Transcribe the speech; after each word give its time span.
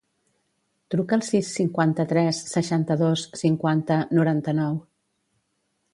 Truca 0.93 1.15
al 1.17 1.23
sis, 1.27 1.51
cinquanta-tres, 1.57 2.39
seixanta-dos, 2.53 3.27
cinquanta, 3.43 4.01
noranta-nou. 4.19 4.85